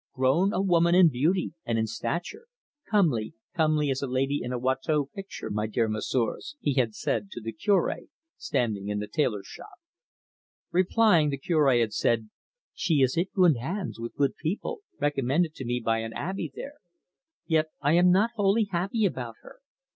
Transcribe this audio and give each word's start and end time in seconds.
"Grown 0.15 0.51
a 0.51 0.63
woman 0.63 0.95
in 0.95 1.09
beauty 1.09 1.53
and 1.63 1.77
in 1.77 1.85
stature; 1.85 2.47
comely 2.89 3.35
comely 3.55 3.91
as 3.91 4.01
a 4.01 4.07
lady 4.07 4.39
in 4.41 4.51
a 4.51 4.57
Watteau 4.57 5.05
picture, 5.05 5.51
my 5.51 5.67
dear 5.67 5.87
messieurs!" 5.87 6.55
he 6.59 6.73
had 6.73 6.95
said 6.95 7.29
to 7.33 7.39
the 7.39 7.51
Cure, 7.51 7.95
standing 8.35 8.87
in 8.87 8.97
the 8.97 9.05
tailor's 9.07 9.45
shop. 9.45 9.75
Replying, 10.71 11.29
the 11.29 11.37
Cure 11.37 11.71
had 11.77 11.93
said: 11.93 12.31
"She 12.73 13.01
is 13.03 13.15
in 13.15 13.27
good 13.35 13.57
hands, 13.57 13.99
with 13.99 14.15
good 14.15 14.35
people, 14.37 14.81
recommended 14.99 15.53
to 15.53 15.65
me 15.65 15.79
by 15.79 15.99
an 15.99 16.13
abbe 16.13 16.51
there; 16.55 16.79
yet 17.45 17.67
I 17.79 17.93
am 17.93 18.09
not 18.09 18.31
wholly 18.35 18.69
happy 18.71 19.05
about 19.05 19.35
her. 19.43 19.57